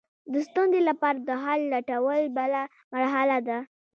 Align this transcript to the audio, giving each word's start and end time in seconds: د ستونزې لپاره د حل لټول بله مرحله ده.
د 0.31 0.33
ستونزې 0.47 0.81
لپاره 0.89 1.17
د 1.27 1.29
حل 1.43 1.61
لټول 1.73 2.21
بله 2.37 2.61
مرحله 2.93 3.37
ده. 3.47 3.57